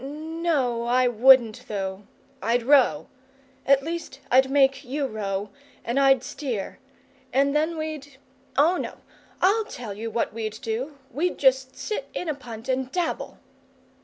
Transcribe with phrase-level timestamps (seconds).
[0.03, 2.07] No, I wouldn't though;
[2.41, 3.07] I'd row
[3.67, 5.51] at least I'd make you row,
[5.85, 6.79] and I'd steer.
[7.31, 8.17] And then we'd
[8.57, 9.01] Oh, no!
[9.43, 10.97] I'll tell you what we'd do!
[11.11, 13.37] We'd just sit in a punt and dabble!"